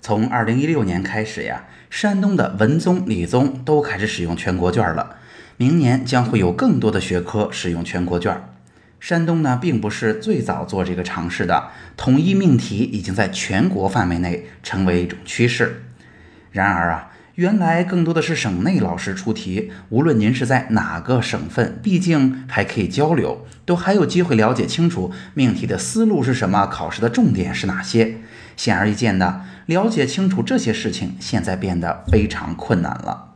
[0.00, 5.16] 从二零一六年开始呀，山东的文综、理综都开始使用全国卷了。
[5.56, 8.40] 明年将会有更多的学科使用全国卷。
[9.00, 15.84] 山东呢，并不是最早做这个尝试的，统一命题已经在全国范围内成为一种趋势。
[16.52, 17.12] 然而啊。
[17.38, 28.16] 原来更多的是省内老师出题，无论您是在哪个省份，毕竟还可以交流，都还有机会了解清楚命题的思路是什么，考试的重点是哪些。
[28.56, 33.34] 显而易见的，了解清楚这些事情，现在变得非常困难了。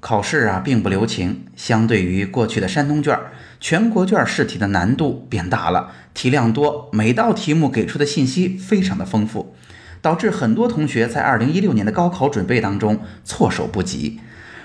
[0.00, 3.16] 考试啊，并不留情，相对于过去的山东卷，
[3.60, 9.54] 全国卷试题的难度变大了，题量多，每道题目给出的信息非常的丰富。
[10.02, 14.18] 导致很多同学在二零一六年的高考准备当中措手不及，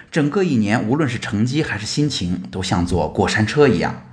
[0.09, 4.03] 整个一年无论是成绩还是心情，都像坐过山车一样。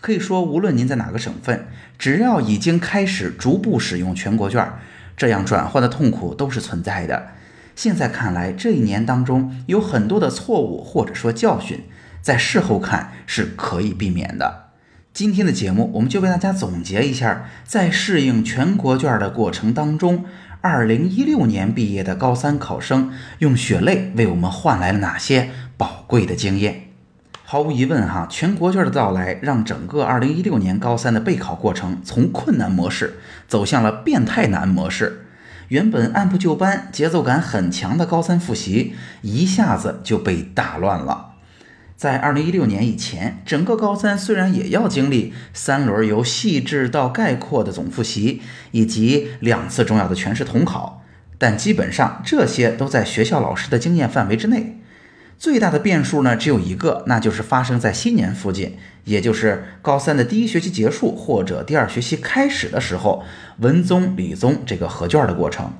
[0.00, 4.72] 可以说，无论您在哪个省份，只要已经开始逐步使用全国卷，
[5.20, 7.26] 这样转换的痛苦都是存在的。
[7.76, 11.84] 现在看来，这一年当中有很多的错误或者说教训，
[12.22, 14.70] 在事后看是可以避免的。
[15.12, 20.24] 今天的节目，我们就为大家总结一下，在适应全国卷的过程当中。
[20.62, 26.89] 二零一六年毕业的高三考生用血泪为我们换来了哪些宝贵的经验？
[27.52, 35.26] 毫无疑问，哈，全国卷的到来让整个二零一六年高三的备考过程从困难模式走向了变态难模式。
[35.66, 41.32] 原本按部就班、节奏感很强的高三复习一下子就被打乱了。
[41.96, 51.02] 在二零一六年以前，整个高三虽然也要经历三轮由细致到概括的总复习，以及两次重要的全市统考，
[51.36, 54.76] 但基本上这些都在学校老师的经验范围之内。
[55.40, 63.24] 最大的变数呢，只有一个，那就是发生在新年附近，也就是高三的第一学期结束或者第二学期开始的时候，
[63.60, 65.72] 文综、理综这个合卷的过程。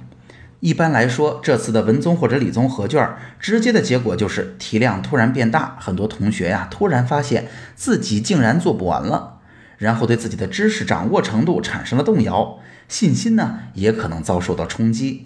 [0.60, 3.06] 一般来说，这次的文综或者理综合卷，
[3.38, 9.40] 直接的结果就是题量突然变大，很多同学呀突然发现自己竟然做不完了，
[9.76, 15.24] 然后对自己的知识掌握程度产生了动摇，信心呢也可能遭受到冲击。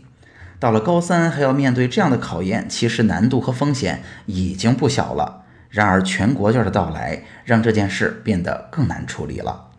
[0.59, 5.43] 到了高三还要面对这样的考验，其实难度和风险已经不小了。
[5.69, 9.71] 然而全国卷的到来，让这件事变得更难处理了。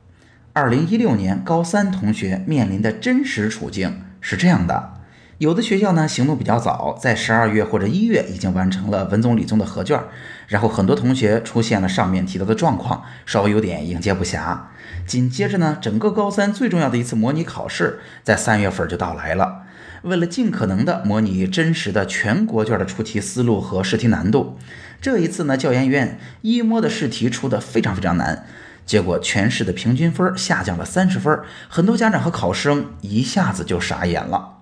[0.54, 4.94] 二零一六年高三同学面临的真实处境是这样的。
[5.38, 10.02] 有的学校呢行动比较早，在十二月或者一月已经完成了文综理综的合卷，
[10.48, 14.58] 然后很多同学出现了上面提到的状况，稍微有点应接不暇。
[15.06, 19.64] 紧接着呢，整个高三最重要的一次模拟考试在三月份就到来了。
[20.06, 24.56] 为了尽可能的模拟真实的全国卷的出题思路和试题难度，
[25.02, 28.46] 这一次呢，教研院一模的试题出的非常非常难，
[28.86, 34.60] 结果全市的平均分下降了三十分，很多家长和考生一下子就傻眼了。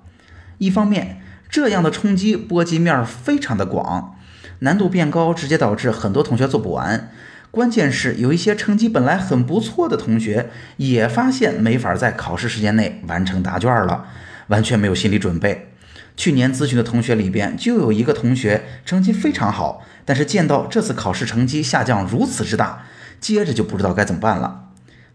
[0.59, 4.15] 一方面，这样的冲击波及面非常的广，
[4.59, 7.11] 难度变高，直接导致很多同学做不完。
[7.51, 14.07] 关键是有一些成绩本来很不错的同学，也发现没法在考试时间内完成答卷了，
[14.47, 15.69] 完全没有心理准备。
[16.15, 22.83] 去年咨询的同学里边，就有一个同学成绩非常好，但是见到这次考试成绩下降如此之大，
[23.19, 24.65] 接着就不知道该怎么办了。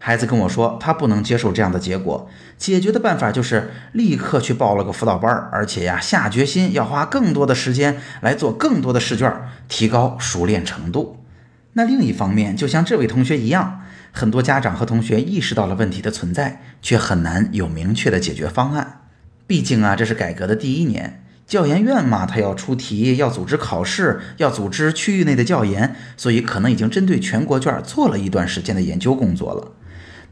[0.01, 9.33] 孩子跟我说，他不能接受这样的结果，解决的办法就是立刻去报了个辅导班，而且呀，下决心要花更多的时间来做更多的试卷，
[9.67, 11.23] 提高熟练程度。
[11.73, 13.81] 那另一方面，就像这位同学一样，
[14.11, 18.98] 很多家长和同学意识到了问题的存在，却很难有明确的解决方案。
[19.49, 29.71] 毕竟啊，这是改革的第一年，教研院嘛，它要出题，要组织考试，要组织区域内的教研，所以可能已经针对全国卷做了一段时间的研究工作了。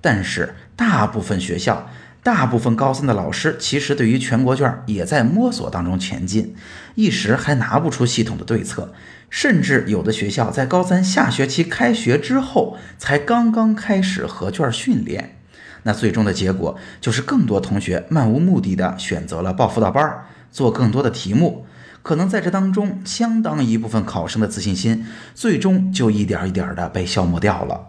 [0.01, 1.89] 但是，大部分学校、
[2.21, 6.53] 大部分高三的老师，其实对于全国卷也在摸索当中前进，
[6.93, 8.93] 一时还拿不出系统的对策。
[9.31, 15.36] 甚至有的学校在高三下学期开学之后，才刚刚开始合卷训练。
[15.83, 21.65] 那最终的结果就是，更多同学漫无目的的选择了报辅导班，做更多的题目。
[22.03, 27.87] 可能在这当中，相当一部分考生的自信心，最终就一点一点的被消磨掉了。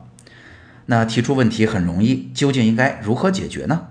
[0.86, 3.88] 那提出问题很容易，究竟应该如何解决呢？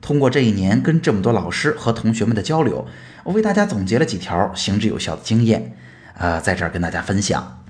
[0.00, 2.86] 通过这一年跟这么多老师和同学们的交流，
[3.24, 5.74] 我为大家总结了几条行之有效的经验，
[6.18, 7.63] 呃，在这儿跟大家分享。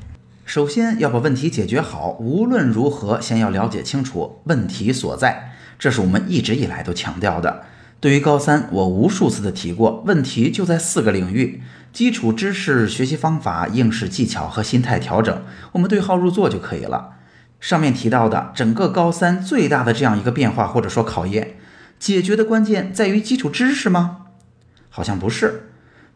[0.44, 7.64] 首先要把问题解决好，无论如何，先要了解清楚问题所在，这是我们一直以来都强调的。
[7.98, 11.62] 对于高三，我无数次的提过，问题就在四个领域：
[11.94, 15.42] 基础知识、学习方法、应试技巧和心态调整。
[15.72, 17.14] 我们对号入座就可以了。
[17.58, 21.56] 上面提到的整个高三最大的这样一个变化或者说考验，
[21.98, 24.26] 解决的关键在于基础知识吗？
[24.90, 25.63] 好像不是。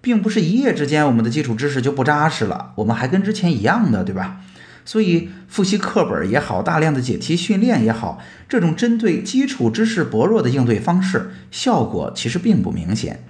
[0.00, 4.40] 并不是一夜之间我们的基础知识就不扎实了，我们还跟之前一样的，对吧？
[4.84, 8.18] 所以复习课本也好，大量的解题训练也好，
[8.48, 13.22] 这种针对基础知识薄弱的应对方式，效果其实并不明显。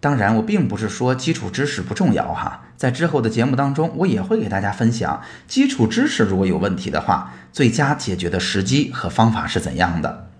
[0.00, 10.30] 当然，我并不是说基础知识不重要哈，在之后的节目当中，我也会给大家分享基础知识如果有问题的话，最佳解决的时机和方法是怎样的。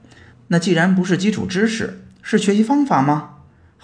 [0.49, 3.34] 那既然不是基础知识，是学习方法吗？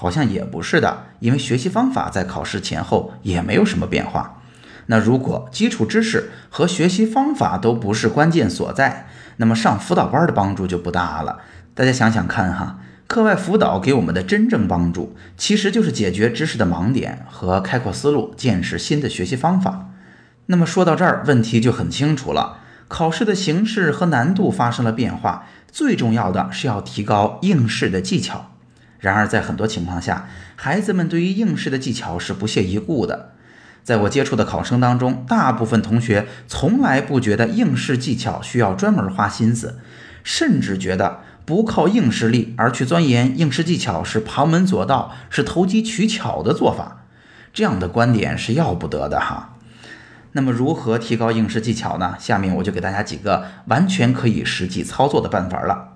[0.01, 4.41] 好像也不是的，因为学习方法在考试前后也没有什么变化。
[4.87, 11.41] 那如果基础知识和学习方法都不是关键所在，那么上辅导班的帮助就不大了。
[11.75, 19.91] 大家想想看哈，课外辅导给我们的真正帮助，其实就是解决知识的盲点和开阔思路，见识新的学习方法。
[20.47, 22.57] 那么说到这儿，问题就很清楚了：
[22.89, 28.47] 考试的形式和难度发生了变化，最重要的是要提高应试的技巧。
[29.01, 33.33] 然而，在很多情况下，孩子们对于应试的技巧是不屑一顾的。
[33.83, 39.81] 在我接触的考生当中，大部分同学从来不觉得应试技巧需要专门花心思，
[40.23, 47.07] 甚至觉得不靠硬实力而去钻研应试技巧是旁门左道，是投机取巧的做法。
[47.55, 49.57] 这样的观点是要不得的哈。
[50.33, 52.17] 那么，如何提高应试技巧呢？
[52.19, 55.95] 下面我就给大家几个完全可以实际操作的办法了。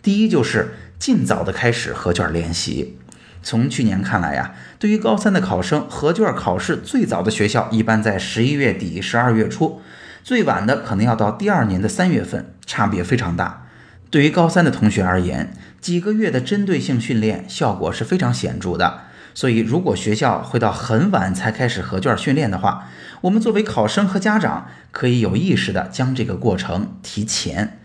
[0.00, 0.74] 第一就是。
[0.98, 2.98] 尽早的开始合卷练习。
[3.42, 9.80] 从去年看来呀，对于高三的考生，合卷考试最早的学校一般在十一月底、十二月初，
[10.24, 13.68] 最晚的可能要到第二年的三月份，差别非常大。
[14.10, 19.02] 对于高三的同学而言，几个月的针对性训练效果是非常显著的。
[19.34, 22.88] 所以，如果学校会到很晚才开始合卷训练的话，
[23.20, 27.78] 我们作为考生和家长，可以有意识的将这个过程提前。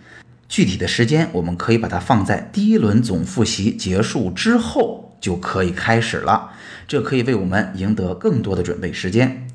[0.52, 6.50] 具体的时间，我们可以把它放在第一轮总复习结束之后就可以开始了，
[6.90, 9.48] 这可以为我们赢得更多的准备时间。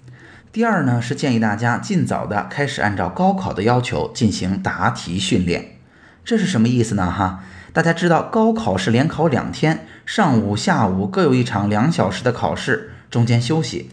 [0.51, 5.77] 第二呢，是建议大家尽早的开始按照高考的要求进行答题训练。
[6.25, 7.13] 这是什么意思呢？
[7.13, 7.45] 哈，
[7.75, 13.91] 大家知道高考是连考两天，上午、下午各有一场两小时的考试，中间休息。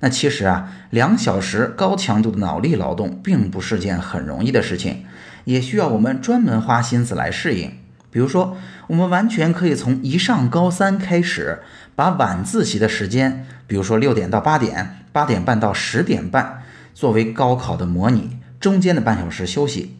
[0.00, 5.06] 那其实啊，两小时高强度的脑力劳动并不是件很容易的事情。
[5.44, 7.72] 也需要我们专门花心思来适应。
[8.10, 8.56] 比如说，
[8.88, 11.60] 我们完全可以从一上高三开始，
[11.94, 16.62] 把晚自习的时间，比如说六点到八点、八点半到十点半，
[16.92, 19.96] 作为高考的模拟，中间的半小时休息，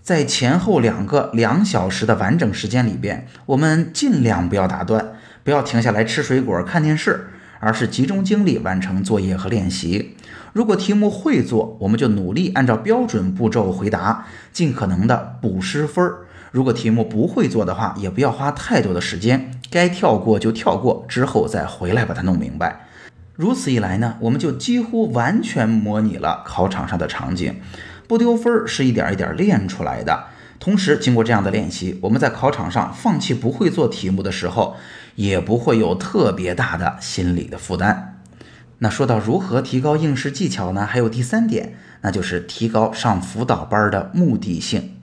[0.00, 5.12] 在前后两个两小时的完整时间里边，我们尽量不要打断，
[5.44, 7.28] 不要停下来吃水果、看电视，
[7.58, 10.16] 而是集中精力完成作业和练习。
[10.52, 16.26] 如果题目会做，我们就努力按照标准步骤回答，尽可能的不失分儿。
[16.50, 22.88] 如果题目不会做的话，也不要花太多的时间，该跳过就跳过，之后再回来把它弄明白。
[23.36, 27.60] 如此一来呢，我们就几乎完全模拟了考场上的场景，
[28.08, 30.24] 不丢分儿是一点一点练出来的。
[30.58, 34.76] 同时，经过这样的练习，我们在考场上放弃不会做题目的时候，
[35.14, 38.09] 也不会有特别大的心理的负担。
[38.82, 40.86] 那说到如何提高应试技巧呢？
[40.86, 44.96] 还有第三点，那就是提高上辅导班的目的性。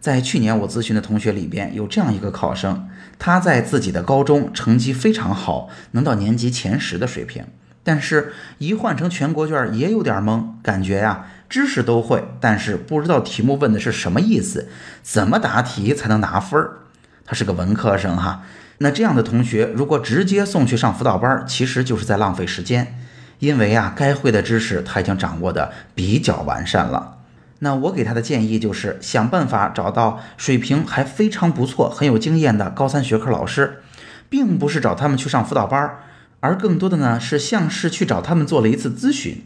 [0.00, 7.46] 在去年我咨询的同学里边，有这样一个考生，他在自己的高中成绩非常好，能到年级前十的水平，
[7.82, 14.68] 但是一换成全国卷也有点懵，感觉呀知识都会，但是不知道题目问的是什么意思，
[15.02, 16.80] 怎么答题才能拿分儿？
[17.24, 18.42] 他是个文科生哈，
[18.78, 22.98] 那这样的同学如果直接送去上辅导班，其实就是在浪费时间。
[23.38, 27.18] 因为啊，该会的知识他已经掌握的比较完善了。
[27.60, 33.82] 那我给他的建议就是想办法找到水平还非常不错、很有经验的高三学科老师，
[34.28, 35.98] 并不是找他们去上辅导班，
[36.40, 39.42] 而更多的呢是像是去找他们做了一次咨询。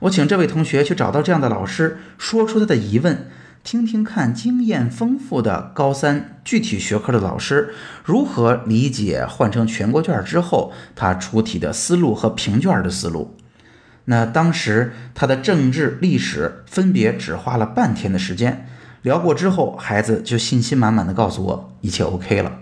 [0.00, 3.28] 我请这位同学去找到这样的老师，说出他的疑问。
[3.70, 13.36] 听听看，经验丰富的高三具体学科的老师如何理解换成全国卷之后他出题的思路和评卷的思路。
[14.06, 18.66] 那当时他的政治、历史分别只花了半天的时间，
[19.02, 22.60] 聊过之后，孩子就信心满满的告诉我一切 OK 了。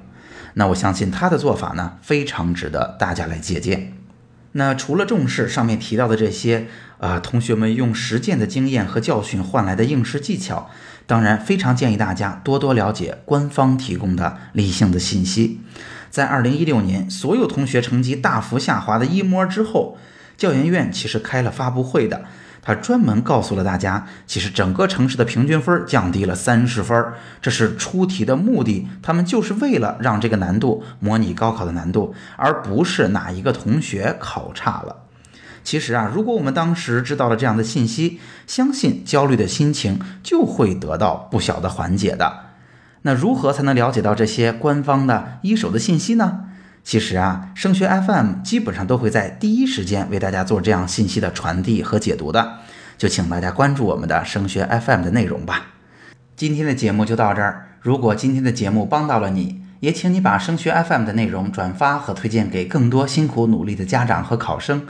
[0.55, 3.93] 那我相信他的做法呢，非常值得大家来借鉴。
[4.53, 6.67] 那除了重视上面提到的这些
[6.99, 10.71] 啊，同学们用实践的经验和教训换来的应试技巧，
[11.07, 15.61] 当然非常建议大家多多了解官方提供的理性的信息。
[16.11, 19.99] 在二零一六年所有同学成绩大幅下滑的一模之后，
[20.37, 22.25] 教研院其实开了发布会的，
[22.63, 35.06] 他专门告诉了大家，其实整个城市的平均分降低了三十分，这是出题的目的，他们就是为了让这个难度模拟高考的难度，而不是哪一个同学考差了。
[35.67, 42.45] 其实啊，如果我们当时知道了这样的信息，相信焦虑的心情就会得到不小的缓解的。
[43.03, 46.45] 那如何才能了解到这些官方的一手的信息呢？
[46.85, 52.59] 其实啊，升学 FM 基本上都会在第一时间为大家做这样信息的传递和解读的，
[52.97, 55.67] 就请大家关注我们的升学 FM 的内容吧。
[56.37, 57.71] 今天的节目就到这儿。
[57.81, 64.87] 如果今天的节目帮到了你，也请你把升学 FM 的内容转发和推荐给更多辛苦努力的家长和考生。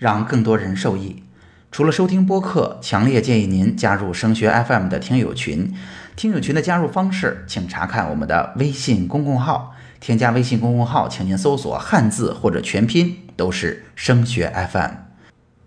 [0.00, 1.22] 让更多人受益。
[1.70, 5.72] 除了收听播客，强烈建议您加入升学 FM 的听友群。
[6.16, 9.76] 听友群的加入方式，请查看我们的微信公共号。
[10.00, 14.90] 添加微信公共号，请您搜索汉字或者全拼，都是升学 FM。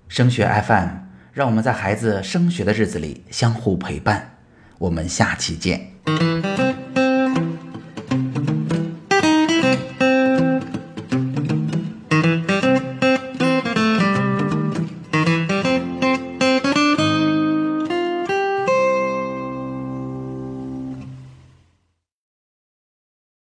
[0.09, 0.87] 升学 FM，
[1.31, 4.37] 让我们在孩子升学的日子里相互陪伴。
[4.79, 6.42] 我们下期见。